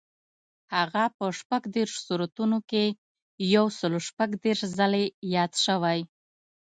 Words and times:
هغه 0.75 1.03
په 1.17 1.25
شپږ 1.39 1.61
دېرش 1.75 1.95
سورتونو 2.07 2.57
کې 2.69 2.83
یو 3.55 3.65
سل 3.79 3.93
شپږ 4.07 4.29
دېرش 4.43 4.61
ځلي 4.77 5.05
یاد 5.35 5.51
شوی. 5.65 5.99